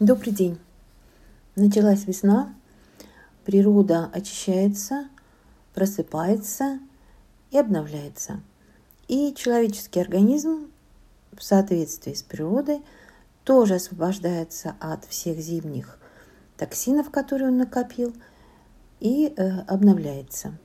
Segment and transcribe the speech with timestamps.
[0.00, 0.56] Добрый день.
[1.56, 2.54] Началась весна,
[3.44, 5.08] природа очищается,
[5.74, 6.78] просыпается
[7.50, 8.40] и обновляется.
[9.08, 10.70] И человеческий организм
[11.36, 12.80] в соответствии с природой
[13.42, 15.98] тоже освобождается от всех зимних
[16.56, 18.14] токсинов, которые он накопил,
[19.00, 20.56] и э, обновляется.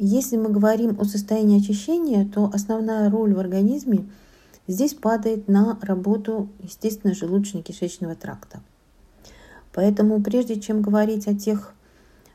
[0.00, 4.10] Если мы говорим о состоянии очищения, то основная роль в организме–
[4.66, 8.60] здесь падает на работу, естественно, желудочно-кишечного тракта.
[9.72, 11.74] Поэтому прежде чем говорить о тех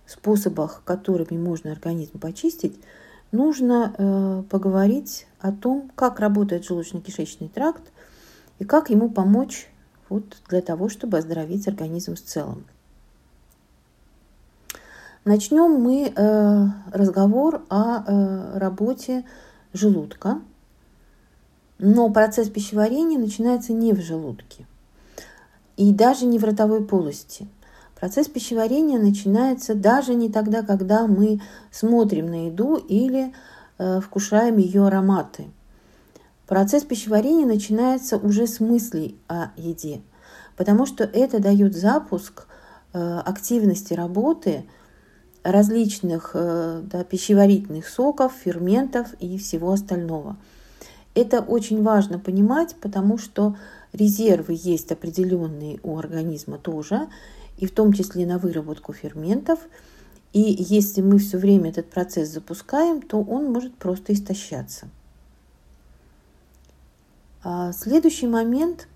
[0.05, 2.80] способах, которыми можно организм почистить,
[3.32, 7.84] нужно э, поговорить о том, как работает желудочно-кишечный тракт
[8.59, 9.70] и как ему помочь
[10.09, 12.66] вот, для того, чтобы оздоровить организм в целом.
[15.26, 19.26] Начнем мы э, разговор о э, работе
[19.73, 20.41] желудка–
[21.80, 24.66] но процесс пищеварения начинается не в желудке
[25.76, 27.48] и даже не в ротовой полости.
[27.99, 33.34] Процесс пищеварения начинается даже не тогда, когда мы смотрим на еду или
[33.77, 35.48] э, вкушаем ее ароматы.
[36.48, 40.01] Процесс пищеварения начинается уже с мыслей о еде,
[40.55, 42.48] потому что это дает запуск
[42.94, 44.66] э, активности работы
[45.44, 50.38] различных э, да, пищеварительных соков, ферментов и всего остального–
[51.18, 53.55] это очень важно понимать, потому что
[53.91, 57.07] резервы есть определенные у организма тоже,
[57.57, 59.60] и в том числе на выработку ферментов.
[60.34, 64.90] И если мы все время этот процесс запускаем, то он может просто истощаться.
[67.44, 68.88] А следующий момент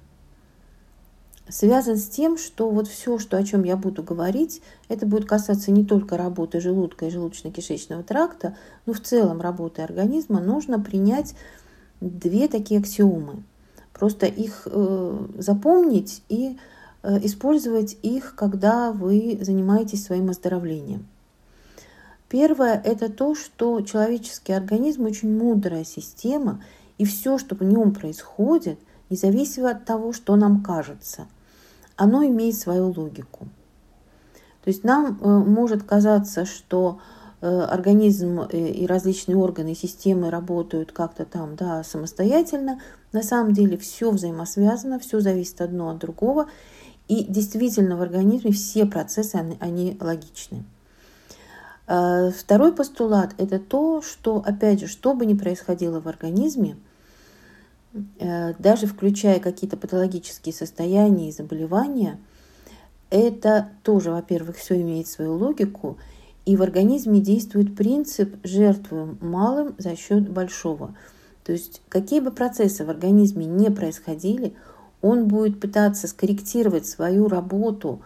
[1.50, 5.72] связан с тем, что вот все, что, о чем я буду говорить, это будет касаться
[5.72, 8.56] не только работы желудка и желудочно-кишечного тракта,
[8.86, 11.34] но в целом работы организма, нужно принять
[12.02, 13.44] две такие аксиомы.
[13.94, 16.58] Просто их э, запомнить и
[17.04, 21.08] э, использовать их, когда вы занимаетесь своим оздоровлением.
[22.28, 26.64] Первое– это то, что человеческий организм очень мудрая система,
[26.98, 31.28] и все, что в нем происходит, независимо от того, что нам кажется,
[31.96, 33.48] оно имеет свою логику.
[34.64, 40.30] То есть нам э, может казаться, что Э, организм э, и различные органы и системы
[40.30, 42.80] работают как-то там да, самостоятельно.
[43.14, 46.48] На самом деле все взаимосвязано, все зависит одно от другого.
[47.08, 50.64] И действительно в организме все процессы, они, они логичны.
[51.88, 56.78] Э, второй постулат– это то, что, опять же, что бы ни происходило в организме,
[58.58, 62.22] даже включая какие-то патологические состояния и заболевания,
[63.10, 65.98] это тоже, во-первых, все имеет свою логику–
[66.46, 70.96] и в организме действует принцип «жертвуем малым за счет большого».
[71.44, 74.54] То есть какие бы процессы в организме не происходили,
[75.02, 78.02] он будет пытаться скорректировать свою работу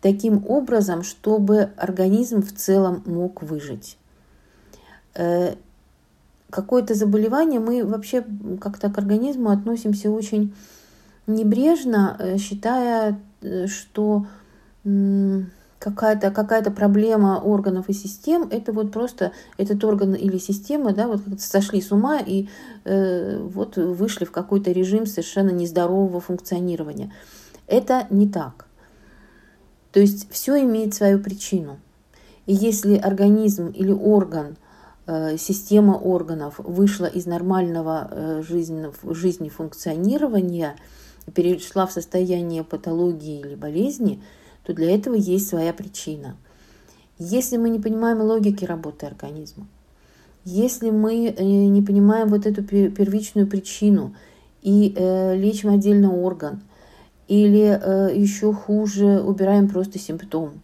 [0.00, 3.96] таким образом, чтобы организм в целом мог выжить.
[5.14, 5.54] Э,
[6.50, 8.24] какое-то заболевание мы вообще
[8.60, 10.54] как-то к организму относимся очень
[11.26, 14.26] небрежно, э, считая, э, что
[15.78, 21.20] какая-то какая проблема органов и систем, это вот просто этот орган или система, да, вот
[21.38, 22.48] сошли с ума и
[22.84, 27.12] э, вот вышли в какой-то режим совершенно нездорового функционирования.
[27.66, 28.66] Это не так.
[29.92, 31.78] То есть все имеет свою причину.
[32.46, 34.56] И если организм или орган,
[35.06, 40.76] э, система органов вышла из нормального э, жизни, жизни функционирования,
[41.34, 44.22] перешла в состояние патологии или болезни–
[44.66, 46.36] то для этого есть своя причина.
[47.18, 49.68] Если мы не понимаем логики работы организма,
[50.44, 54.14] если мы э, не понимаем вот эту первичную причину
[54.62, 56.62] и э, лечим отдельно орган,
[57.28, 60.62] или э, еще хуже убираем просто симптом,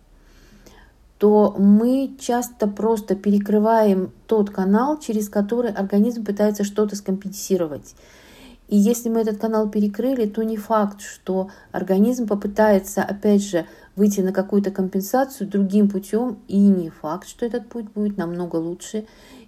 [1.18, 7.94] то мы часто просто перекрываем тот канал, через который организм пытается что-то скомпенсировать.
[8.72, 14.22] И если мы этот канал перекрыли, то не факт, что организм попытается, опять же, выйти
[14.22, 19.04] на какую-то компенсацию другим путем, и не факт, что этот путь будет намного лучше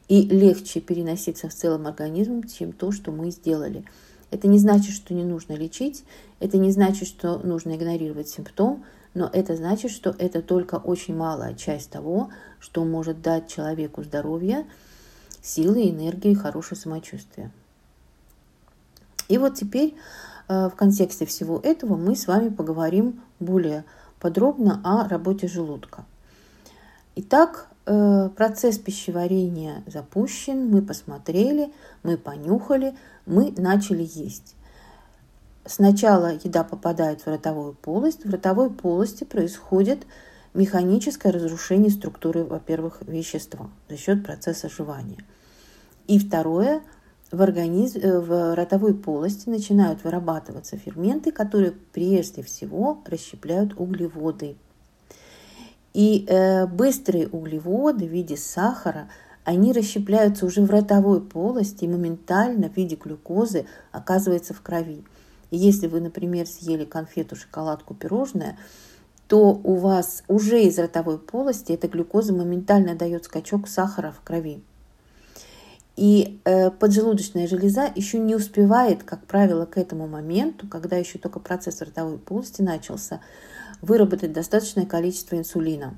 [0.09, 3.87] и легче переноситься в целом организм, чем то, что мы сделали.
[4.31, 6.05] Это не значит, что не нужно лечить,
[6.39, 8.85] это не значит, что нужно игнорировать симптом,
[9.15, 12.29] но это значит, что это только очень малая часть того,
[12.61, 14.67] что может дать человеку здоровье,
[15.41, 17.51] силы, энергию и хорошее самочувствие.
[19.29, 19.95] И вот теперь
[20.49, 23.85] э, в контексте всего этого мы с вами поговорим более
[24.21, 26.05] подробно о работе желудка.
[27.17, 31.73] Итак, э, процесс пищеварения запущен, мы посмотрели,
[32.03, 32.95] мы понюхали,
[33.27, 34.55] мы начали есть.
[35.67, 40.07] сначала еда попадает в ротовую полость, в ротовой полости происходит
[40.53, 45.25] механическое разрушение структуры, во-первых, вещества за счет процесса жевания.
[46.07, 46.83] И второе,
[47.31, 54.57] в, организм, э, в ротовой полости начинают вырабатываться ферменты, которые прежде всего расщепляют углеводы.
[55.93, 59.09] И э, быстрые углеводы в виде сахара,
[59.45, 65.05] они расщепляются уже в ротовой полости и моментально в виде глюкозы оказываются в крови.
[65.51, 68.57] И если вы, например, съели конфету, шоколадку, пирожное,
[69.29, 74.63] то у вас уже из ротовой полости эта глюкоза моментально дает скачок сахара в крови.
[75.97, 81.39] И э, поджелудочная железа еще не успевает, как правило, к этому моменту, когда еще только
[81.39, 83.21] процесс ротовой полости начался,
[83.81, 85.95] выработать достаточное количество инсулина.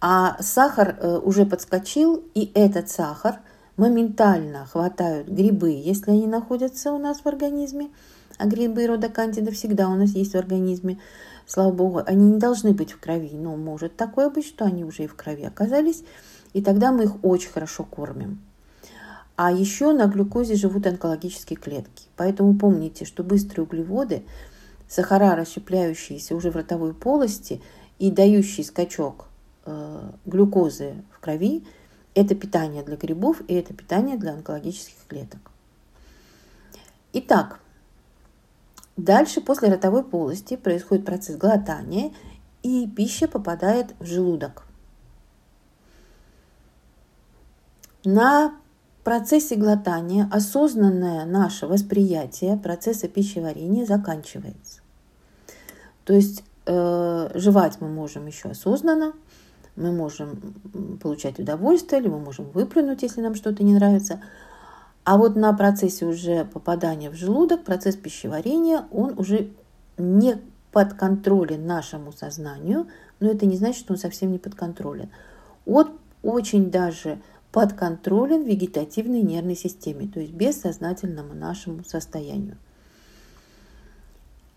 [0.00, 3.38] А сахар э, уже подскочил, и этот сахар
[3.76, 7.90] моментально хватают грибы, если они находятся у нас в организме.
[8.38, 10.98] А грибы рода кандида всегда у нас есть в организме.
[11.46, 15.04] Слава богу, они не должны быть в крови, но может такое быть, что они уже
[15.04, 16.02] и в крови оказались,
[16.52, 18.40] и тогда мы их очень хорошо кормим.
[19.36, 22.08] А еще на глюкозе живут онкологические клетки.
[22.16, 24.22] Поэтому помните, что быстрые углеводы,
[24.88, 27.60] сахара, расщепляющиеся уже в ротовой полости
[27.98, 29.26] и дающий скачок
[29.66, 31.64] э, глюкозы в крови,
[32.14, 35.50] это питание для грибов и это питание для онкологических клеток.
[37.12, 37.60] Итак,
[38.96, 42.12] дальше после ротовой полости происходит процесс глотания,
[42.62, 44.64] и пища попадает в желудок.
[48.04, 48.56] На
[49.06, 54.80] процессе глотания осознанное наше восприятие процесса пищеварения заканчивается.
[56.04, 59.12] То есть э, жевать мы можем еще осознанно,
[59.76, 60.56] мы можем
[61.00, 64.20] получать удовольствие, или мы можем выплюнуть, если нам что-то не нравится.
[65.04, 69.50] А вот на процессе уже попадания в желудок, процесс пищеварения, он уже
[69.98, 70.42] не
[70.72, 72.88] подконтролен нашему сознанию,
[73.20, 75.10] но это не значит, что он совсем не подконтролен.
[75.64, 75.92] Он
[76.24, 77.20] очень даже
[77.52, 82.58] подконтролен вегетативной нервной системе, то есть бессознательному нашему состоянию.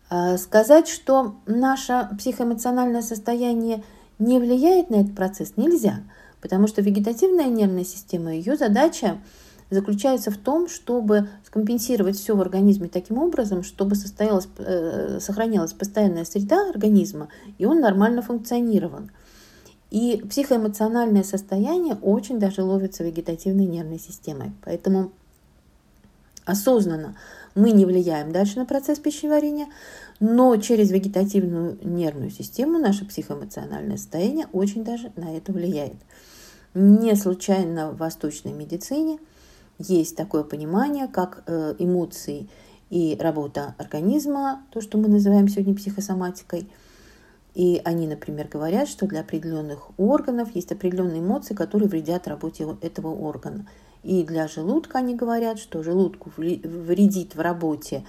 [0.10, 3.84] А сказать, что наше психоэмоциональное состояние
[4.18, 6.02] не влияет на этот процесс, нельзя,
[6.42, 9.20] потому что вегетативная нервная система, ее задача
[9.70, 16.26] заключается в том, чтобы скомпенсировать все в организме таким образом, чтобы состоялась, э, сохранялась постоянная
[16.26, 19.10] среда организма, и он нормально функционировал.
[19.92, 24.52] И психоэмоциональное состояние очень даже ловится вегетативной нервной системой.
[24.64, 25.12] Поэтому
[26.46, 27.18] осознанно
[27.56, 29.68] мы не влияем дальше на процесс пищеварения,
[30.20, 35.98] но через вегетативную нервную систему наше психоэмоциональное состояние очень даже на это влияет.
[36.76, 39.18] Не случайно в восточной медицине
[39.80, 42.48] есть такое понимание, как э, эмоции
[42.92, 46.70] и работа организма, то, что мы называем сегодня психосоматикой–
[47.56, 53.08] и они, например, говорят, что для определенных органов есть определенные эмоции, которые вредят работе этого
[53.08, 53.66] органа.
[54.04, 58.06] И для желудка они говорят, что желудку вредит в работе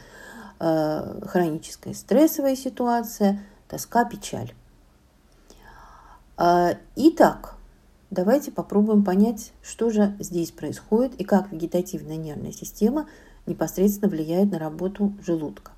[0.60, 4.52] э, хроническая стрессовая ситуация, тоска, печаль.
[6.38, 7.56] Э, итак,
[8.10, 13.08] давайте попробуем понять, что же здесь происходит и как вегетативная нервная система
[13.46, 15.72] непосредственно влияет на работу желудка.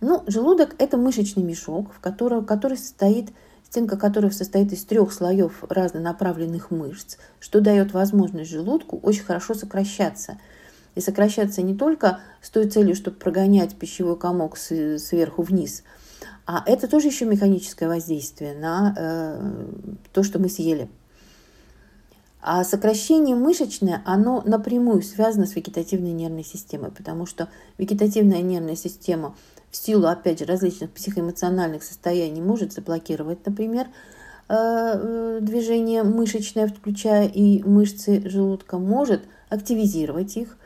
[0.00, 3.30] Ну, желудок– это мышечный мешок, в котором, который состоит,
[3.68, 10.38] стенка которого состоит из трех слоев разнонаправленных мышц, что дает возможность желудку очень хорошо сокращаться.
[10.94, 15.82] И сокращаться не только с той целью, чтобы прогонять пищевой комок сверху вниз,
[16.46, 19.66] а это тоже еще механическое воздействие на э,
[20.12, 20.88] то, что мы съели.
[22.40, 29.36] А сокращение мышечное, оно напрямую связано с вегетативной нервной системой, потому что вегетативная нервная система
[29.70, 33.86] в силу, опять же, различных психоэмоциональных состояний может заблокировать, например,
[34.48, 40.56] э, э, движение мышечное, включая и мышцы желудка, может активизировать их,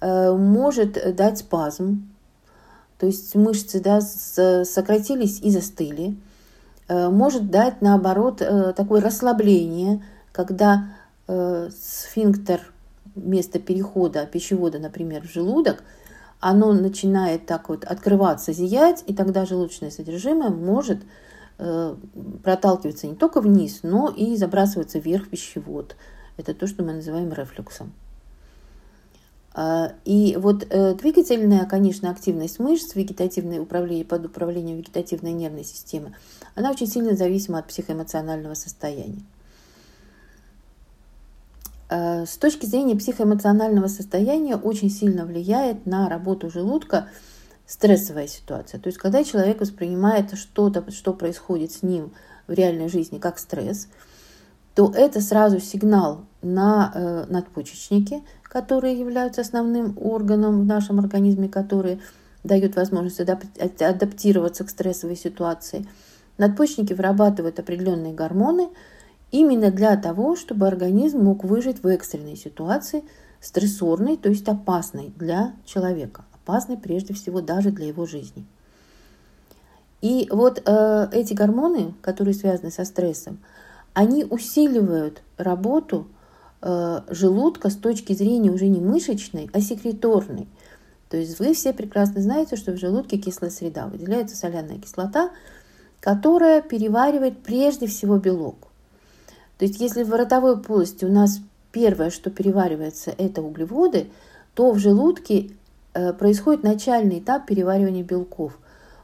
[0.00, 2.08] э, может дать спазм,
[2.98, 6.16] то есть мышцы да, сократились и застыли,
[6.88, 8.42] может дать, наоборот,
[8.76, 10.88] такое расслабление, когда
[11.26, 12.60] сфинктер
[13.14, 15.82] место перехода пищевода, например, в желудок–
[16.40, 20.98] оно начинает так вот открываться, зиять, и тогда желудочное содержимое может
[21.58, 21.94] э,
[22.42, 25.96] проталкиваться не только вниз, но и забрасываться вверх в пищевод.
[26.38, 27.92] Это то, что мы называем рефлюксом.
[29.52, 36.14] А, и вот э, двигательная, конечно, активность мышц, вегетативное управление под управлением вегетативной нервной системы,
[36.54, 39.22] она очень сильно зависима от психоэмоционального состояния.
[41.90, 47.08] Э, с точки зрения психоэмоционального состояния очень сильно влияет на работу желудка
[47.66, 48.80] стрессовая ситуация.
[48.80, 52.12] То есть, когда человек воспринимает что-то, что происходит с ним
[52.46, 53.88] в реальной жизни, как стресс,
[54.74, 62.00] то это сразу сигнал на э, надпочечники, которые являются основным органом в нашем организме, который
[62.44, 65.86] дает возможность адаптироваться к стрессовой ситуации.
[66.38, 68.70] Надпочечники вырабатывают определенные гормоны
[69.30, 73.04] именно для того, чтобы организм мог выжить в экстренной ситуации,
[73.40, 78.44] стрессорной, то есть опасной для человека опасной прежде всего даже для его жизни.
[80.00, 83.38] И вот э, эти гормоны, которые связаны со стрессом,
[83.92, 86.08] они усиливают работу
[86.62, 90.48] э, желудка с точки зрения уже не мышечной, а секреторной.
[91.10, 95.30] То есть вы все прекрасно знаете, что в желудке кислая среда, выделяется соляная кислота,
[96.00, 98.69] которая переваривает прежде всего белок.
[99.60, 101.38] То есть если в ротовой полости у нас
[101.70, 104.10] первое, что переваривается, это углеводы,
[104.54, 105.52] то в желудке
[105.92, 108.58] Э, происходит начальный этап переваривания белков.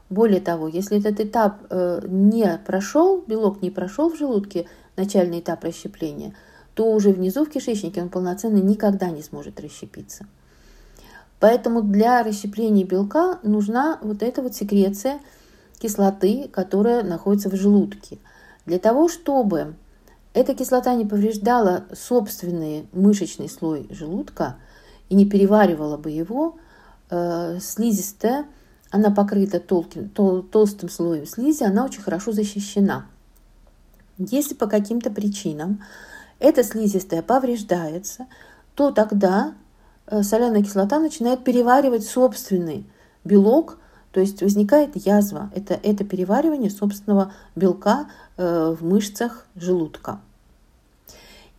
[0.09, 5.65] Более того, если этот этап э, не прошел, белок не прошел в желудке, начальный этап
[5.65, 6.33] расщепления,
[6.75, 10.25] то уже внизу в кишечнике он полноценно никогда не сможет расщепиться.
[11.39, 15.19] Поэтому для расщепления белка нужна вот эта вот секреция
[15.77, 18.17] кислоты, которая находится в желудке.
[18.65, 19.75] Для того, чтобы
[20.33, 24.57] эта кислота не повреждала собственный мышечный слой желудка
[25.09, 26.57] и не переваривала бы его,
[27.09, 28.45] э, слизистая,
[28.91, 33.05] она покрыта толким, тол, толстым слоем слизи, она очень хорошо защищена.
[34.17, 35.83] Если по каким-то причинам
[36.39, 38.27] эта слизистая повреждается,
[38.75, 39.55] то тогда
[40.07, 42.85] э, соляная кислота начинает переваривать собственный
[43.23, 43.79] белок,
[44.17, 45.51] то есть возникает язва.
[45.53, 50.21] Это, это переваривание собственного белка э, в мышцах желудка.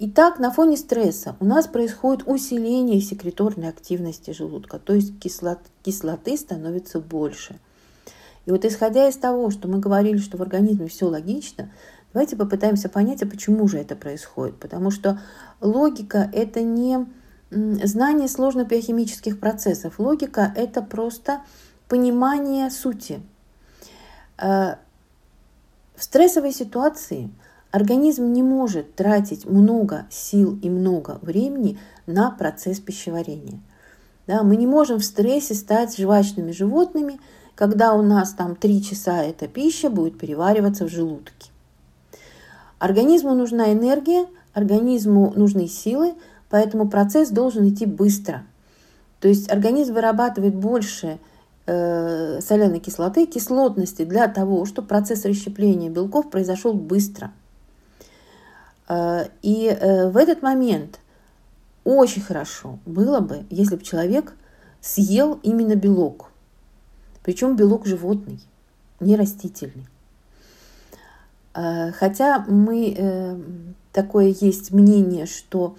[0.00, 6.36] Итак, на фоне стресса у нас происходит усиление секреторной активности желудка, то есть кислот, кислоты
[6.36, 7.60] становится больше.
[8.44, 11.70] И вот исходя из того, что мы говорили, что в организме все логично,
[12.12, 14.56] давайте попытаемся понять, а почему же это происходит.
[14.58, 15.20] Потому что
[15.60, 17.06] логика– это не
[17.50, 20.00] знание сложных биохимических процессов.
[20.00, 21.42] Логика– это просто
[21.88, 23.20] понимание сути.
[24.38, 24.76] Э,
[25.96, 27.30] в стрессовой ситуации–
[27.70, 33.60] Организм не может тратить много сил и много времени на процесс пищеварения.
[34.26, 37.20] Да, мы не можем в стрессе стать жвачными животными,
[37.54, 41.50] когда у нас там 3 часа эта пища будет перевариваться в желудке.
[42.78, 46.14] Организму нужна энергия, организму нужны силы,
[46.48, 48.44] поэтому процесс должен идти быстро.
[49.20, 51.18] То есть организм вырабатывает больше
[51.68, 57.32] соляной кислоты, кислотности для того, чтобы процесс расщепления белков произошел быстро–
[58.88, 61.00] Э, и э, в этот момент
[61.84, 64.34] очень хорошо было бы, если бы человек
[64.80, 66.30] съел именно белок.
[67.22, 68.40] Причем белок животный,
[69.00, 69.86] не растительный.
[71.54, 75.76] Э, хотя мы, такое есть мнение, что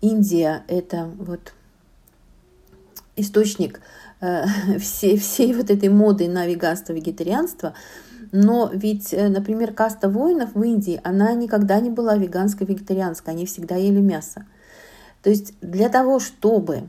[0.00, 1.52] Индия– это вот
[3.20, 3.80] источник
[4.80, 7.74] всей, всей вот этой моды на веганство, вегетарианство–
[8.32, 13.46] но ведь, э, например, каста воинов в Индии, она никогда не была веганской, вегетарианской, они
[13.46, 14.46] всегда ели мясо.
[15.22, 16.88] То есть для того, чтобы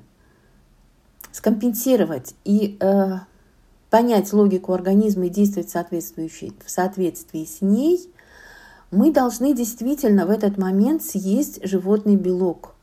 [1.32, 3.20] скомпенсировать и э,
[3.90, 8.12] понять логику организма и действовать соответствующей, в соответствии с ней,
[8.92, 12.76] мы должны действительно в этот момент съесть животный белок.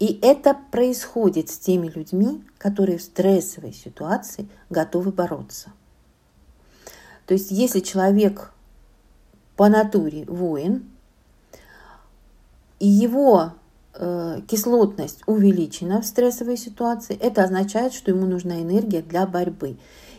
[0.00, 5.70] И это происходит с теми людьми, которые в стрессовой ситуации готовы бороться.
[7.26, 8.52] То есть если человек
[9.56, 10.90] по натуре воин,
[12.78, 13.52] и его
[13.92, 19.76] э, кислотность увеличена в стрессовой ситуации, это означает, что ему нужна энергия для борьбы.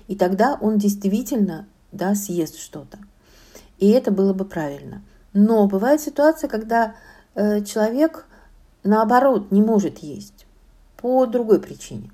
[0.08, 3.00] И тогда он действительно да, съест что-то.
[3.80, 5.02] И это было бы правильно.
[5.34, 6.94] Но бывает ситуация, когда
[7.34, 8.28] э, человек
[8.84, 10.46] наоборот не может есть
[10.98, 12.12] по другой причине.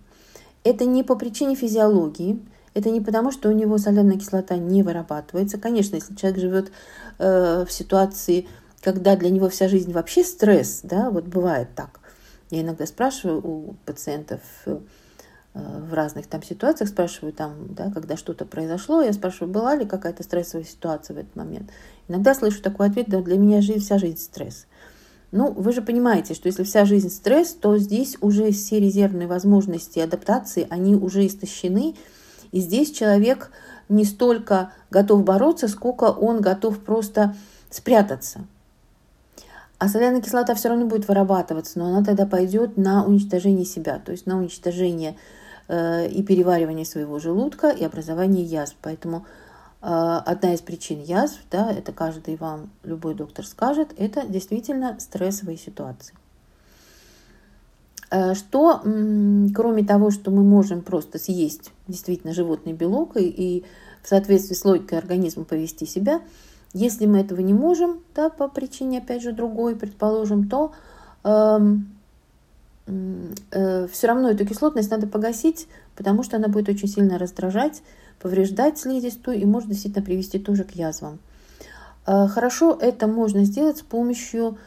[0.64, 2.40] Это не по причине физиологии,
[2.74, 5.58] это не потому, что у него соляная кислота не вырабатывается.
[5.58, 6.72] Конечно, если человек живет
[7.18, 8.48] э, в ситуации,
[8.82, 12.00] когда для него вся жизнь вообще стресс, да, вот бывает так.
[12.50, 14.78] Я иногда спрашиваю у пациентов э,
[15.54, 20.24] в разных там ситуациях, спрашиваю там, да, когда что-то произошло, я спрашиваю, была ли какая-то
[20.24, 21.72] стрессовая ситуация в этот момент.
[22.08, 24.68] Иногда слышу такой ответ, да, для меня жизнь, вся жизнь стресс.
[25.32, 30.00] Ну, вы же понимаете, что если вся жизнь стресс, то здесь уже все резервные возможности
[30.00, 31.96] адаптации, они уже истощены,
[32.52, 33.52] и здесь человек
[33.90, 37.36] не столько готов бороться, сколько он готов просто
[37.70, 38.46] спрятаться.
[39.80, 44.12] А соляная кислота все равно будет вырабатываться, но она тогда пойдет на уничтожение себя, то
[44.12, 45.18] есть на уничтожение
[45.68, 48.76] э, и переваривание своего желудка, и образование язв.
[48.82, 49.26] Поэтому
[49.90, 56.14] одна из причин язв, да, это каждый вам, любой доктор скажет, это действительно стрессовые ситуации.
[58.10, 58.82] Э, что,
[59.56, 63.66] кроме того, что мы можем просто съесть действительно животный белок и, и
[64.02, 66.22] в соответствии с логикой организма повести себя,
[66.74, 70.74] если мы этого не можем, да, по причине, опять же, другой, предположим, то
[71.24, 71.60] э,
[73.52, 77.82] э, все равно эту кислотность надо погасить, потому что она будет очень сильно раздражать,
[78.20, 81.20] повреждать слизистую и может действительно привести тоже к язвам.
[82.06, 84.58] Э, хорошо это можно сделать с помощью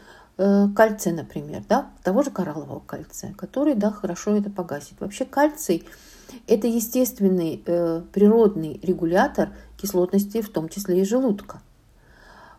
[0.42, 4.99] Э, кальция, например, да, того же кораллового кальция, который, да, хорошо это погасит.
[4.99, 5.85] Вообще кальций–
[6.47, 11.61] это естественный э, природный регулятор кислотности, в том числе и желудка.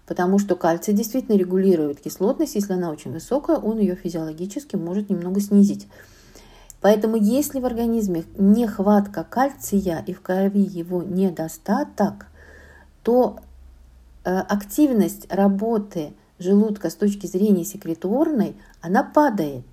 [0.05, 5.41] Потому что кальций действительно регулирует кислотность, если она очень высокая, он ее физиологически может немного
[5.41, 5.88] снизить.
[6.81, 12.25] Поэтому если в организме нехватка кальция и в крови его недостаток,
[13.03, 13.39] то
[14.23, 19.65] э, активность работы желудка с точки зрения секреторной, она падает,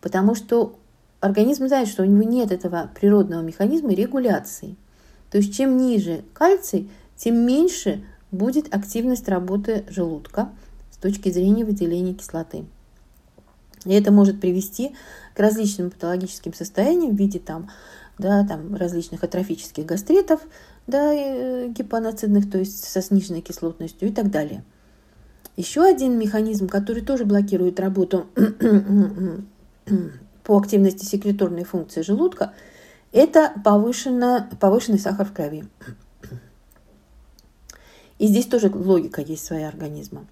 [0.00, 0.76] потому что
[1.20, 4.76] организм знает, что у него нет этого природного механизма регуляции.
[5.30, 10.50] То есть чем ниже кальций, тем меньше будет активность работы желудка
[10.90, 12.64] с точки зрения выделения кислоты.
[13.86, 14.94] И это может привести
[15.34, 17.70] к различным патологическим состояниям в виде там,
[18.18, 20.40] да, там, различных атрофических гастритов,
[20.86, 24.62] да, э, гипоноцидных, то есть со сниженной кислотностью и так далее–
[25.56, 28.26] еще один механизм, который тоже блокирует работу
[30.44, 32.52] по активности секреторной функции желудка,
[33.10, 35.64] это повышенный сахар в крови.
[38.18, 40.26] И здесь тоже логика есть своя организма.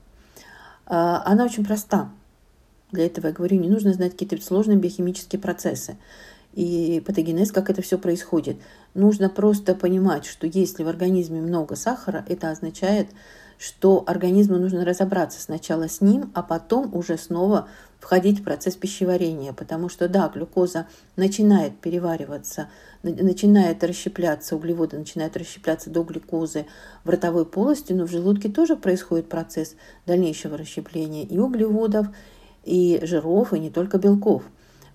[0.86, 2.10] А, она очень проста.
[2.94, 5.96] Для этого я говорю, не нужно знать какие-то сложные биохимические процессы
[6.54, 8.56] и патогенез, как это все происходит.
[8.94, 13.08] Нужно просто понимать, что если в организме много сахара, это означает,
[13.58, 19.54] что организму нужно разобраться сначала с ним, а потом уже снова входить в процесс пищеварения,
[19.54, 22.68] потому что, да, глюкоза начинает перевариваться,
[23.02, 26.66] начинает расщепляться, углеводы начинают расщепляться до глюкозы
[27.04, 32.08] в ротовой полости, но в желудке тоже происходит процесс дальнейшего расщепления и углеводов,
[32.64, 34.42] и жиров, и не только белков.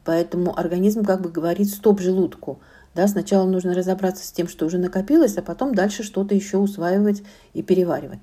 [0.06, 2.60] Поэтому организм как бы говорит «стоп желудку»,
[2.96, 7.22] да, сначала нужно разобраться с тем, что уже накопилось, а потом дальше что-то еще усваивать
[7.54, 8.20] и переваривать.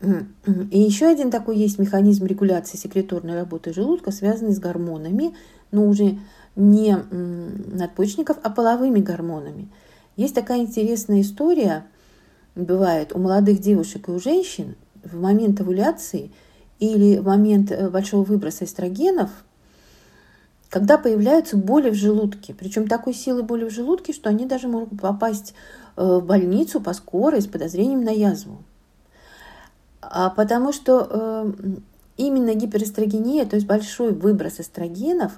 [0.00, 5.34] И еще один такой есть механизм регуляции секреторной работы желудка, связанный с гормонами,
[5.72, 6.18] но уже
[6.54, 9.68] не надпочечников, а половыми гормонами.
[10.16, 11.86] Есть такая интересная история,
[12.54, 16.30] бывает у молодых девушек и у женщин в момент овуляции
[16.78, 19.30] или в момент э, большого выброса эстрогенов,
[20.68, 22.54] когда появляются боли в желудке.
[22.54, 25.54] Причем такой силы боли в желудке, что они даже могут попасть
[25.96, 28.58] э, в больницу по скорой с подозрением на язву.
[30.00, 31.52] А потому что э,
[32.16, 35.32] именно гиперэстрогения, то есть большой выброс эстрогенов,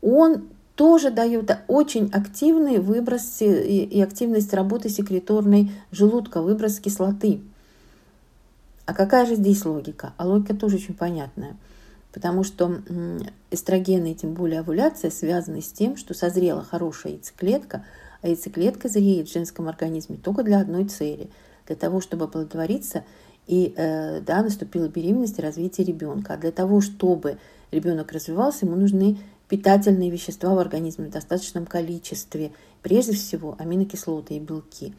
[0.00, 0.44] он
[0.76, 7.40] тоже дает очень активный выброс и активность работы секреторной желудка, выброс кислоты.
[8.86, 10.12] А какая же здесь логика?
[10.16, 11.56] А логика тоже очень понятная.
[12.12, 12.80] Потому что
[13.50, 17.84] эстрогены, и тем более овуляция, связаны с тем, что созрела хорошая яйцеклетка,
[18.22, 21.30] а яйцеклетка зреет в женском организме только для одной цели–
[21.66, 23.04] для того, чтобы оплодотвориться
[23.46, 26.34] и э, да, наступила беременность и развитие ребенка.
[26.34, 27.38] А для того, чтобы
[27.70, 29.18] ребенок развивался, ему нужны
[29.48, 34.94] питательные вещества в организме в достаточном количестве, прежде всего аминокислоты и белки.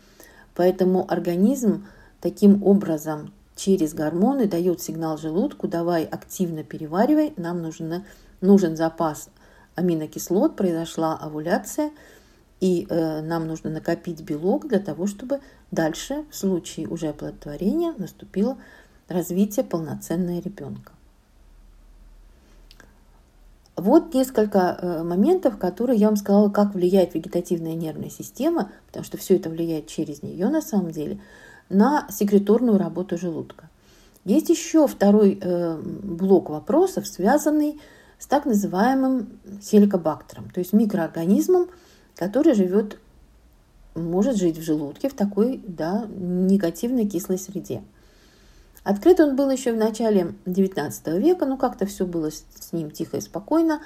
[0.53, 1.85] Поэтому организм
[2.21, 8.03] таким образом через гормоны дает сигнал желудку, давай активно переваривай, нам нужен,
[8.41, 9.29] нужен запас
[9.75, 11.91] аминокислот, произошла овуляция–
[12.59, 15.41] и э, нам нужно накопить белок для того, чтобы
[15.71, 18.57] дальше, в случае уже оплодотворения, наступило
[19.07, 20.91] развитие полноценного ребенка.
[23.75, 29.17] Вот несколько э, моментов, которые я вам сказала, как влияет вегетативная нервная система, потому что
[29.17, 31.19] все это влияет через нее на самом деле,
[31.69, 33.69] на секреторную работу желудка.
[34.23, 37.80] Есть еще второй э, блок вопросов, связанный
[38.17, 41.67] с так называемым хеликобактером, то есть микроорганизмом,
[42.15, 42.97] который живет,
[43.93, 47.84] может жить в желудке в такой да, негативной кислой среде.
[48.84, 53.17] Открыт он был еще в начале XIX века, но как-то все было с ним тихо
[53.17, 53.82] и спокойно.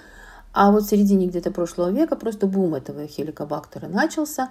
[0.51, 4.49] А вот в середине где-то прошлого века просто бум этого хеликобактера начался.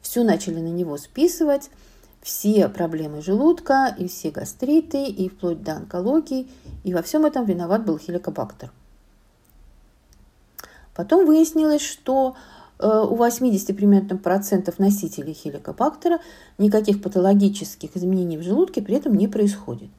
[0.00, 1.70] Все начали на него списывать.
[2.24, 6.48] Все проблемы желудка, и все гастриты, и вплоть до онкологии.
[6.82, 8.72] И во всем этом виноват был хеликобактер.
[10.94, 12.34] Потом выяснилось, что
[12.78, 16.18] у 80 примерно процентов носителей хеликобактера
[16.56, 19.90] никаких патологических изменений в желудке при этом не происходит.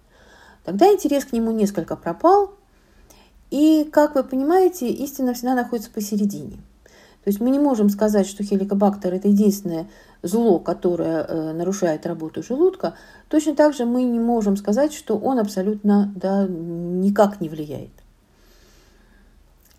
[0.63, 2.55] Тогда интерес к нему несколько пропал,
[3.51, 6.57] и, как вы понимаете, истина всегда находится посередине.
[7.23, 9.87] То есть мы не можем сказать, что хеликобактер– это единственное
[10.25, 12.95] зло, которое э, нарушает работу желудка.
[13.29, 17.91] Точно так же мы не можем сказать, что он абсолютно да, никак не влияет.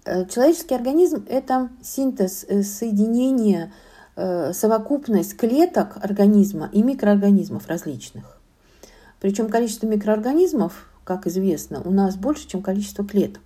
[0.04, 3.72] Э, человеческий организм– это синтез, э, соединение,
[4.52, 8.40] совокупность клеток организма и микроорганизмов различных.
[9.20, 13.42] Причем количество микроорганизмов, как известно, у нас больше, чем количество клеток.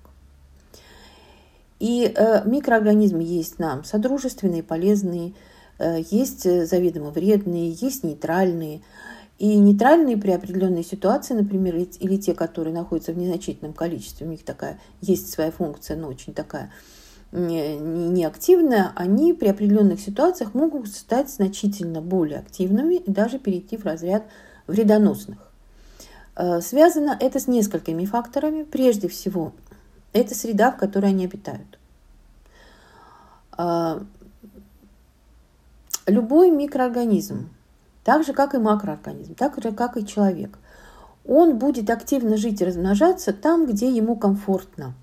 [1.80, 5.32] И микроорганизмы есть нам содружественные, полезные,
[6.10, 8.82] есть заведомо вредные, есть нейтральные–
[9.40, 14.44] и нейтральные при определенной ситуации, например, или те, которые находятся в незначительном количестве, у них
[14.44, 16.70] такая есть своя функция, но очень такая
[17.32, 24.24] неактивная, они при определенных ситуациях могут стать значительно более активными и даже перейти в разряд
[24.66, 25.38] вредоносных.
[26.36, 28.64] Э, связано это с несколькими факторами.
[28.64, 29.54] Прежде всего,
[30.12, 31.78] это среда, в которой они обитают.
[36.10, 37.48] Любой микроорганизм,
[38.02, 40.58] так же, как и макроорганизм, так же, как и человек.
[41.24, 44.94] Он будет активно жить и размножаться там, где ему комфортно.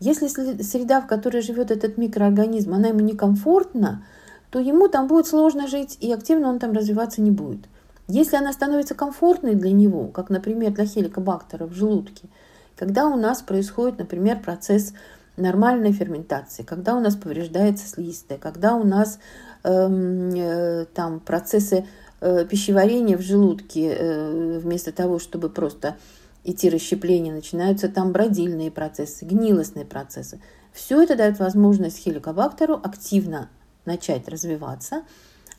[0.00, 4.04] Если среда, в которой живет этот микроорганизм, она ему некомфортна,
[4.50, 7.66] то ему там будет сложно жить, и активно он там развиваться не будет.
[8.08, 12.28] Если она становится комфортной для него, как, например, для хеликобактера в желудке,
[12.76, 14.94] когда у нас происходит, например, процесс
[15.36, 19.20] нормальной ферментации, когда у нас повреждается слизистая, когда у нас
[19.64, 21.86] там процессы
[22.26, 25.98] Э, пищеварение в желудке, э, вместо того, чтобы просто
[26.42, 30.40] идти расщепление, начинаются там бродильные процессы, гнилостные процессы.
[30.72, 33.50] Все это дает возможность хеликобактеру активно
[33.84, 35.02] начать развиваться.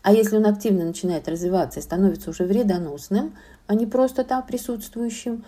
[0.01, 3.35] А если он активно начинает развиваться и становится уже вредоносным,
[3.67, 5.45] а не просто там присутствующим,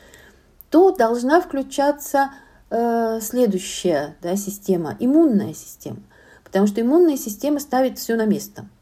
[0.69, 2.29] то должна включаться
[2.69, 6.03] э, следующая да, система, иммунная система.
[6.47, 8.65] Потому что иммунная система ставит все на место–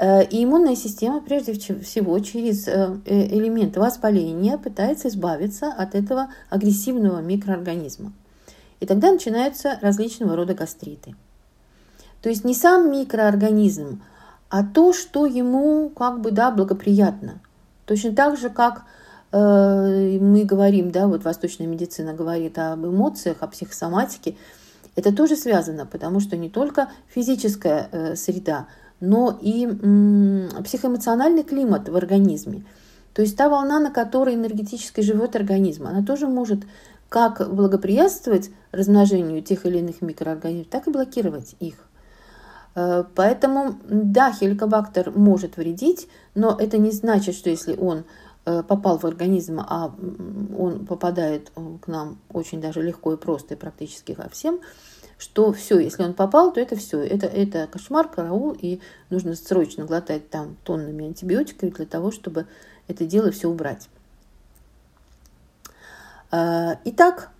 [0.00, 6.28] Э, и иммунная система, прежде всего, через э, э, элементы воспаления пытается избавиться от этого
[6.48, 8.12] агрессивного микроорганизма.
[8.80, 11.14] И тогда начинаются различного рода гастриты.
[12.22, 14.02] То есть не сам микроорганизм,
[14.48, 17.40] а то, что ему как бы да, благоприятно.
[17.84, 18.84] Точно так же, как
[19.32, 24.36] э, мы говорим, да, вот восточная медицина говорит об эмоциях, о психосоматике,
[24.96, 28.66] это тоже связано, потому что не только физическая э, среда,
[29.00, 29.66] но и
[30.62, 32.64] психоэмоциональный климат в организме.
[33.14, 36.60] То есть та волна, на которой энергетически живет организм, она тоже может
[37.08, 41.74] как благоприятствовать размножению тех или иных микроорганизмов, так и блокировать их.
[42.74, 48.04] Э, поэтому, да, хеликобактер может вредить, но это не значит, что если он
[48.62, 49.94] попал в организм, а
[50.56, 54.60] он попадает э, к нам очень даже легко и просто, и практически ко всем,
[55.18, 59.84] что все, если он попал, то это все, это, это кошмар, караул, и нужно срочно
[59.84, 62.46] глотать там тоннами антибиотиков для того, чтобы
[62.88, 63.88] это дело все убрать.
[66.30, 67.30] А, итак,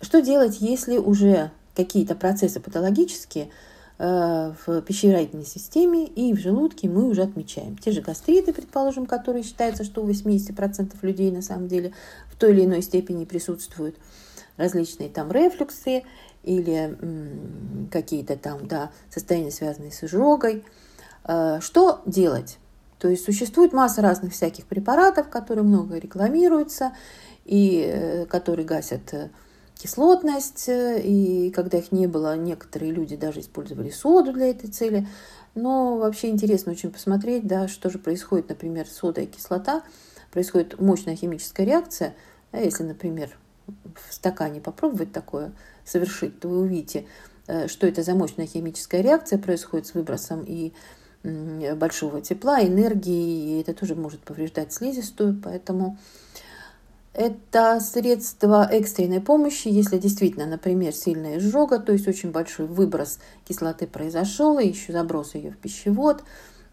[0.00, 7.08] что делать, если уже какие-то процессы патологические– Э, в пищеварительной системе и в желудке мы
[7.08, 7.76] уже отмечаем.
[7.76, 11.92] Те же гастриты, предположим, которые считается, что у 80% людей на самом деле
[12.30, 13.96] в той или иной степени присутствуют.
[14.56, 16.04] Различные там рефлюксы
[16.44, 16.96] или
[17.90, 20.64] какие-то там да, состояния, связанные с изжогой.
[21.24, 22.58] Э, что делать?
[22.98, 26.92] То есть существует масса разных всяких препаратов, которые много рекламируются
[27.44, 29.30] и э, которые гасят
[29.78, 35.06] кислотность, э, и когда их не было, некоторые люди даже использовали соду для этой цели.
[35.54, 39.82] Но вообще интересно очень посмотреть, да, что же происходит, например, сода и кислота.
[40.30, 42.14] Происходит мощная химическая реакция.
[42.50, 43.36] А если, например,
[43.66, 45.52] в стакане попробовать такое
[45.84, 47.06] совершить, то вы увидите,
[47.46, 50.72] э, что это за мощная химическая реакция происходит с выбросом и
[51.74, 55.98] большого тепла, энергии, и это тоже может повреждать слизистую, поэтому
[57.14, 63.86] это средство экстренной помощи, если действительно, например, сильная изжога, то есть очень большой выброс кислоты
[63.86, 66.22] произошел, и еще заброс ее в пищевод.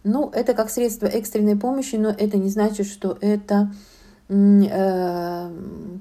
[0.03, 3.73] Ну, это как средство экстренной помощи, но это не значит, что это
[4.29, 5.51] э,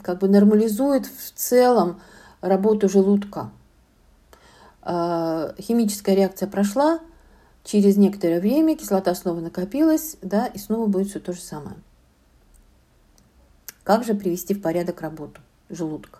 [0.03, 2.01] как бы нормализует в целом
[2.43, 3.51] работу желудка.
[4.83, 7.01] Э, химическая реакция прошла,
[7.63, 11.77] через некоторое время кислота снова накопилась, да, и снова будет все то же самое.
[13.85, 16.19] Как же привести в порядок работу желудка?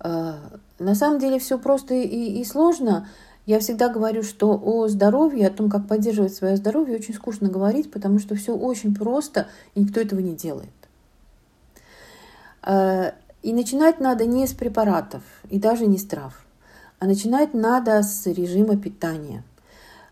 [0.00, 3.08] На самом деле все просто и, и сложно.
[3.46, 7.90] Я всегда говорю, что о здоровье, о том, как поддерживать свое здоровье, очень скучно говорить,
[7.90, 10.70] потому что все очень просто, и никто этого не делает.
[12.64, 13.12] Э,
[13.42, 16.44] и начинать надо не с препаратов и даже не с трав,
[17.00, 19.42] а начинать надо с режима питания.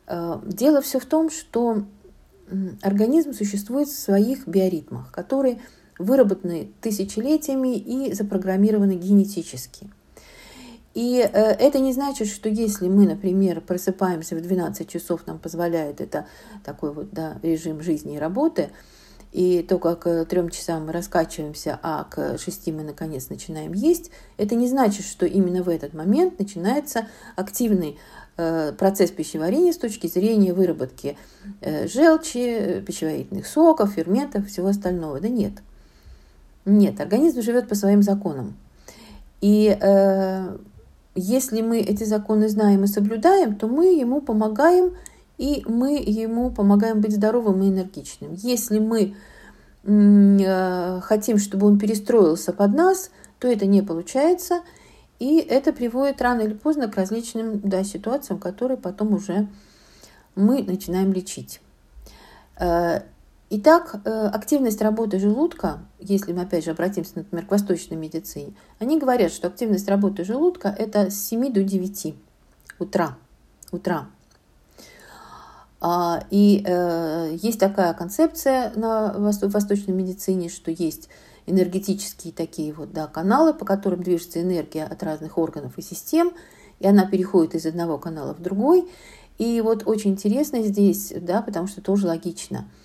[0.09, 1.85] Э, дело все в том, что
[2.83, 5.61] организм существует в своих биоритмах, которые
[6.01, 9.91] выработаны тысячелетиями и запрограммированы генетически–
[10.95, 16.01] и э, это не значит, что если мы, например, просыпаемся в 12 часов, нам позволяет
[16.01, 16.27] это
[16.65, 18.71] такой вот да, режим жизни и работы,
[19.31, 24.57] и только к трем часам мы раскачиваемся, а к шести мы наконец начинаем есть, это
[24.57, 27.97] не значит, что именно в этот момент начинается активный
[28.37, 31.17] э, процесс пищеварения с точки зрения выработки
[31.61, 35.21] э, желчи, пищеварительных соков, ферментов, всего остального.
[35.21, 35.53] Да нет.
[36.64, 38.55] Нет, организм живет по своим законам.
[39.40, 39.77] И
[41.14, 44.94] если мы эти законы знаем и соблюдаем, то мы ему помогаем,
[45.38, 48.35] и мы ему помогаем быть здоровым и энергичным.
[48.35, 49.16] Если мы
[49.85, 54.61] э, хотим, чтобы он перестроился под нас, то это не получается,
[55.18, 59.49] и это приводит рано или поздно к различным да, ситуациям, которые потом уже
[60.35, 61.61] мы начинаем лечить.
[63.53, 68.97] Итак, э, активность работы желудка, если мы опять же обратимся, например, к восточной медицине, они
[68.97, 72.15] говорят, что активность работы желудка– это с 7 до 9
[72.79, 73.19] утра.
[73.73, 74.07] утра.
[75.81, 81.09] А, и э, есть такая концепция на восточной медицине, что есть
[81.47, 86.35] энергетические такие вот да, каналы, по которым движется энергия от разных органов и систем,
[86.79, 88.89] и она переходит из одного канала в другой.
[89.39, 92.69] И вот очень интересно здесь, да, потому что тоже логично–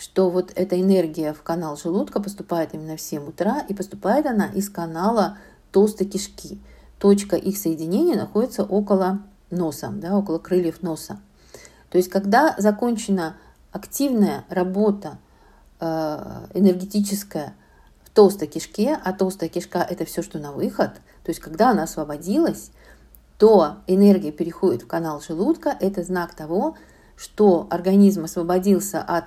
[0.00, 4.46] что вот эта энергия в канал желудка поступает именно в 7 утра, и поступает она
[4.46, 5.36] из канала
[5.72, 6.58] толстой кишки.
[6.98, 11.20] Точка их соединения находится около носа, да, около крыльев носа.
[11.90, 13.36] То есть, когда закончена
[13.72, 15.18] активная работа
[15.80, 17.52] э, энергетическая
[18.02, 21.82] в толстой кишке, а толстая кишка– это все, что на выход, то есть, когда она
[21.82, 22.70] освободилась,
[23.36, 26.78] то энергия переходит в канал желудка, это знак того,
[27.16, 29.26] что организм освободился от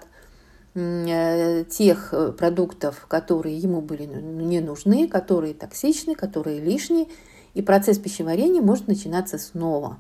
[0.76, 7.08] тех э, продуктов, которые ему были не нужны, которые токсичны, которые лишние,
[7.54, 10.00] и процесс пищеварения может начинаться снова.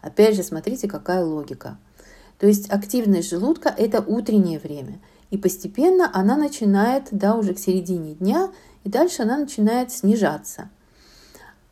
[0.00, 1.78] Опять же, смотрите, какая логика.
[2.38, 4.98] То есть активность желудка– это утреннее время.
[5.30, 8.50] И постепенно она начинает, да, уже к середине дня,
[8.82, 10.70] и дальше она начинает снижаться.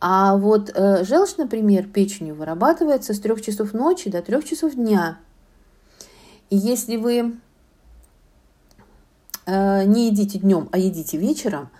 [0.00, 5.18] А вот э, желчь, например, печенью вырабатывается с 3 часов ночи до 3 часов дня.
[6.50, 7.47] И если вы Э,
[9.50, 11.70] не едите днем, а едите вечером,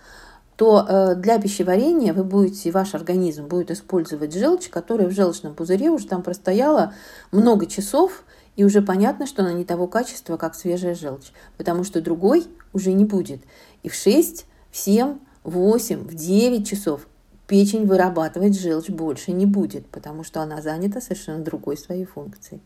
[0.58, 5.88] то э, для пищеварения вы будете, ваш организм будет использовать желчь, которая в желчном пузыре
[5.88, 6.94] уже там простояла
[7.30, 8.24] много часов,
[8.56, 12.92] и уже понятно, что она не того качества, как свежая желчь, потому что другой уже
[12.92, 13.40] не будет.
[13.84, 17.06] И в 6, в 7, в 8, в 9 часов
[17.46, 22.60] печень вырабатывать желчь больше не будет, потому что она занята совершенно другой своей функцией.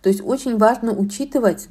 [0.00, 1.68] То есть очень важно учитывать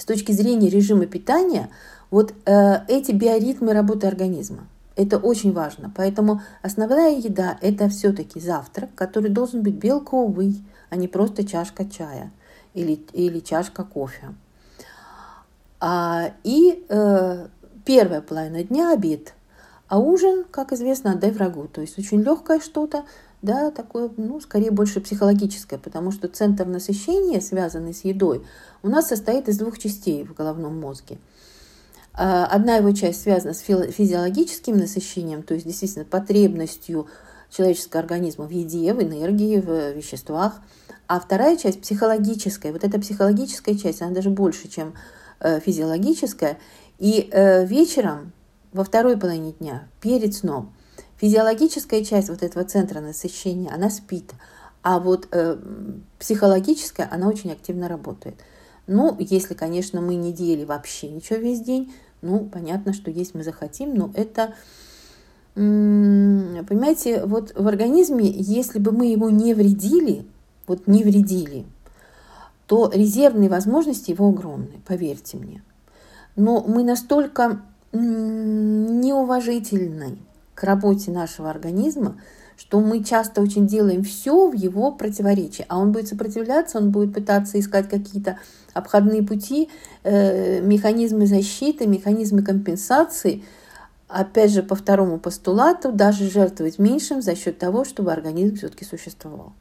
[0.00, 1.68] с точки зрения режима питания,
[2.10, 4.66] вот э, эти биоритмы работы организма.
[4.96, 5.92] Это очень важно.
[5.94, 12.32] Поэтому основная еда– это все-таки завтрак, который должен быть белковый, а не просто чашка чая
[12.72, 14.34] или, или чашка кофе.
[15.80, 17.46] А, и э,
[17.84, 19.34] первая половина дня– обед.
[19.88, 21.66] А ужин, как известно, отдай врагу.
[21.66, 23.04] То есть очень легкое что-то,
[23.42, 28.44] да, такое, ну, скорее больше психологическое, потому что центр насыщения, связанный с едой,
[28.82, 31.18] у нас состоит из двух частей в головном мозге.
[32.12, 37.06] А, одна его часть связана с физиологическим насыщением, то есть действительно потребностью
[37.50, 40.60] человеческого организма в еде, в энергии, в веществах.
[41.06, 42.72] А вторая часть психологическая.
[42.72, 44.92] Вот эта психологическая часть, она даже больше, чем
[45.40, 46.58] э, физиологическая.
[46.98, 48.32] И э, вечером,
[48.72, 50.74] во второй половине дня, перед сном–
[51.20, 54.32] Физиологическая часть вот этого центра насыщения, она спит,
[54.82, 55.58] а вот э,
[56.18, 58.36] психологическая, она очень активно работает.
[58.86, 63.44] Ну, если, конечно, мы не делали вообще ничего весь день, ну, понятно, что есть мы
[63.44, 64.54] захотим, но это,
[65.54, 70.24] понимаете, вот в организме, если бы мы его не вредили,
[70.66, 71.66] вот не вредили,
[72.66, 75.62] то резервные возможности его огромны, поверьте мне.
[76.34, 77.60] Но мы настолько
[77.92, 80.16] неуважительны
[80.60, 82.20] к работе нашего организма,
[82.58, 87.14] что мы часто очень делаем все в его противоречии, а он будет сопротивляться, он будет
[87.14, 88.38] пытаться искать какие-то
[88.74, 89.70] обходные пути,
[90.02, 93.42] э, механизмы защиты, механизмы компенсации,
[94.06, 99.54] опять же, по второму постулату, даже жертвовать меньшим за счет того, чтобы организм все-таки существовал.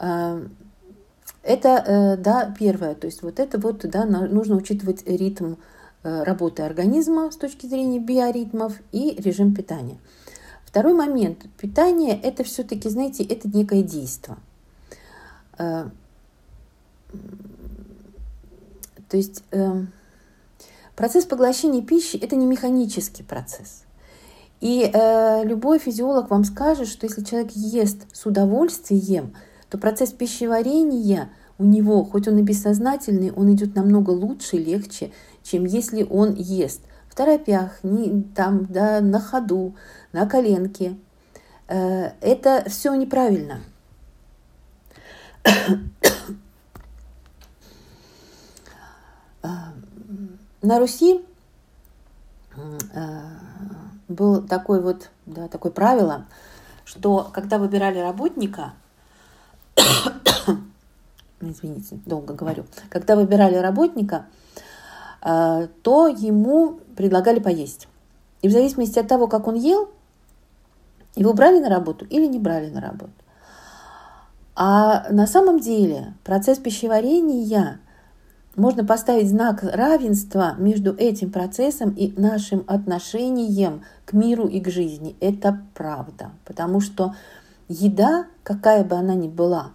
[0.00, 0.56] Эм,
[1.44, 2.96] это, э, да, первое.
[2.96, 5.56] То есть вот это вот, да, нужно учитывать ритм э,
[6.24, 9.98] работы организма с точки зрения биоритмов и режим питания.
[10.64, 11.46] Второй момент.
[11.58, 14.36] Питание– это все-таки, знаете, это некое действие.
[15.58, 15.88] Э,
[19.08, 19.42] то есть
[20.94, 23.84] процесс поглощения пищи– это не механический процесс.
[24.60, 29.34] И э, любой физиолог вам скажет, что если человек ест с удовольствием–
[29.70, 35.64] то процесс пищеварения у него, хоть он и бессознательный, он идет намного лучше, легче, чем
[35.64, 39.74] если он ест в торопях, не, там, да, на ходу,
[40.12, 40.96] на коленке.
[41.68, 43.60] Э, это все неправильно.
[50.62, 51.24] На Руси
[52.56, 53.20] э,
[54.08, 56.26] был такой вот, да, такое правило,
[56.84, 58.74] что когда выбирали работника–
[61.40, 64.26] извините, долго говорю, когда выбирали работника,
[65.22, 67.88] э, то ему предлагали поесть.
[68.42, 69.90] И в зависимости от того, как он ел,
[71.14, 73.12] его брали на работу или не брали на работу.
[74.54, 77.80] А на самом деле процесс пищеварения
[78.54, 85.14] можно поставить знак равенства между этим процессом и нашим отношением к миру и к жизни.
[85.20, 86.30] Это правда.
[86.46, 87.14] Потому что
[87.68, 89.72] еда, какая бы она ни была,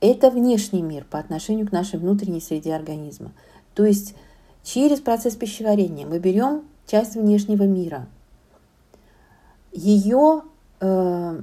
[0.00, 3.32] это внешний мир по отношению к нашей внутренней среде организма.
[3.74, 4.14] То есть
[4.62, 8.06] через процесс пищеварения мы берем часть внешнего мира,
[9.72, 10.42] ее
[10.80, 11.40] э,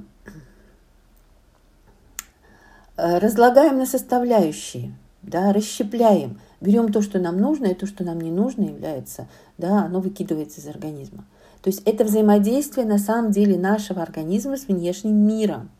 [2.96, 8.20] э, разлагаем на составляющие, да, расщепляем, берем то, что нам нужно, и то, что нам
[8.20, 11.24] не нужно, является, да, оно выкидывается из организма.
[11.62, 15.70] То есть это взаимодействие на самом деле нашего организма с внешним миром.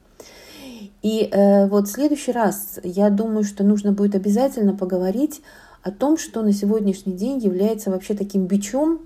[1.06, 5.40] И э, вот в следующий раз я думаю, что нужно будет обязательно поговорить
[5.84, 9.00] о том, что на сегодняшний день является вообще таким бичом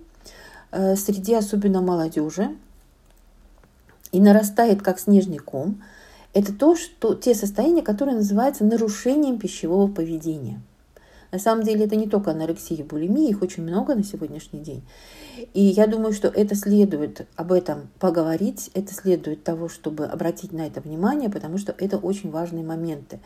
[0.70, 2.56] э, среди особенно молодежи
[4.12, 5.82] и нарастает как снежный ком.
[6.32, 10.62] Это то, что те состояния, которые называются нарушением пищевого поведения.
[11.32, 14.82] На самом деле это не только анорексия и булимия, их очень много на сегодняшний день.
[15.54, 20.66] И я думаю, что это следует об этом поговорить, это следует того, чтобы обратить на
[20.66, 23.20] это внимание, потому что это очень важные моменты.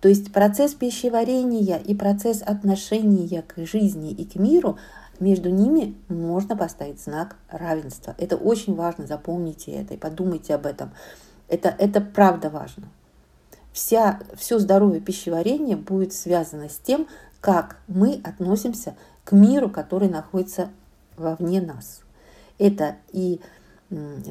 [0.00, 4.78] То есть процесс пищеварения и процесс отношения к жизни и к миру,
[5.18, 8.14] между ними можно поставить знак равенства.
[8.18, 10.92] Это очень важно, запомните это и подумайте об этом.
[11.48, 12.88] Это, это правда важно.
[13.72, 17.08] Вся, все здоровье пищеварения будет связано с тем,
[17.40, 20.70] как мы относимся к миру, который находится
[21.16, 22.00] вовне нас.
[22.58, 23.40] Это и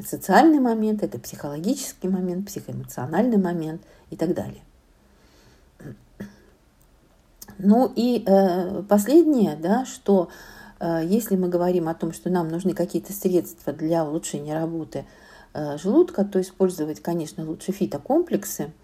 [0.06, 4.62] социальный момент, это психологический момент, психоэмоциональный момент и так далее.
[7.58, 10.28] Ну и э, последнее, да, что
[10.78, 15.06] э, если мы говорим о том, что нам нужны какие-то средства для улучшения работы
[15.54, 18.70] э, желудка, то использовать, конечно, лучше фитокомплексы–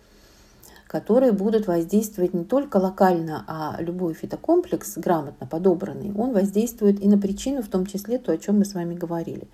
[0.95, 7.19] которые будут воздействовать не только локально, а любой фитокомплекс, грамотно подобранный, он воздействует и на
[7.19, 9.49] причину, в том числе то, о чем мы с вами говорили.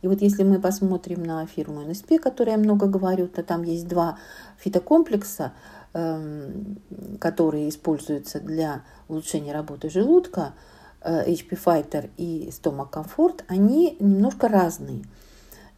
[0.00, 3.64] И вот если мы посмотрим на фирму NSP, о которой я много говорю, то там
[3.64, 4.18] есть два
[4.58, 5.54] фитокомплекса,
[5.92, 6.78] эм,
[7.18, 10.52] которые используются для улучшения работы желудка,
[11.00, 15.02] э, HP Fighter и Stomach Comfort, они немножко разные.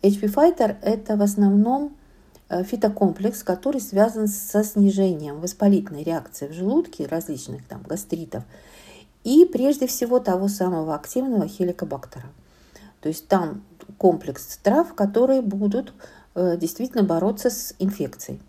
[0.03, 2.02] HP Fighter– это в основном Э,
[2.61, 8.45] фитокомплекс, который связан со снижением воспалительной реакции в желудке различных там гастритов
[9.25, 12.27] и прежде всего того самого активного хеликобактера.
[13.01, 13.63] То есть там
[13.99, 15.93] комплекс трав, которые будут
[16.35, 18.41] э, действительно бороться с инфекцией.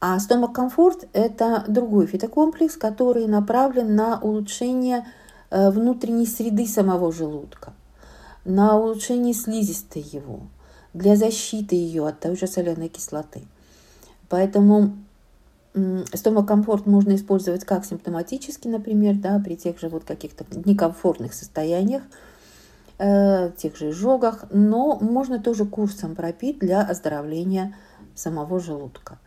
[0.00, 5.06] А стомакомфорт– это другой фитокомплекс, который направлен на улучшение
[5.50, 7.72] э, внутренней среды самого желудка,
[8.44, 10.40] на улучшение слизистой его–
[10.96, 13.42] для защиты ее от той же соляной кислоты.
[14.28, 14.96] Поэтому
[16.12, 22.02] стомакомфорт можно использовать как симптоматически, например, да, при тех же вот каких-то некомфортных состояниях,
[22.98, 27.76] э, тех же изжогах, но можно тоже курсом пропить для оздоровления
[28.14, 29.18] самого желудка.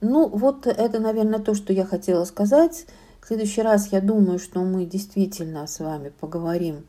[0.00, 2.86] Ну, вот это, наверное, то, что я хотела сказать.
[3.20, 6.84] В следующий раз я думаю, что мы действительно с вами поговорим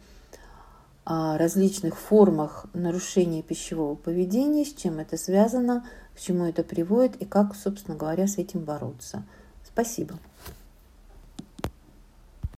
[1.05, 5.85] различных формах нарушения пищевого поведения, с чем это связано,
[6.15, 9.23] к чему это приводит и как, собственно говоря, с этим бороться.
[9.63, 10.15] Спасибо.